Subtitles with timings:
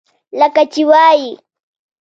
[0.39, 1.25] لکه چې وائي۔